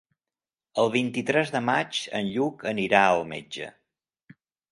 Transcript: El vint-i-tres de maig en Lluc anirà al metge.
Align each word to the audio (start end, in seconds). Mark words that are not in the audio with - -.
El 0.83 0.87
vint-i-tres 0.95 1.51
de 1.57 1.61
maig 1.67 2.01
en 2.21 2.31
Lluc 2.37 2.65
anirà 2.73 3.03
al 3.11 3.23
metge. 3.35 3.71